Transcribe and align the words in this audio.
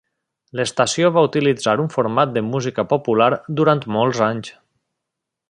L'estació 0.59 1.11
va 1.17 1.23
utilitzar 1.27 1.75
un 1.83 1.91
format 1.97 2.33
de 2.39 2.43
música 2.47 2.87
popular 2.95 3.29
durant 3.61 3.85
molts 3.99 4.25
anys. 4.31 4.53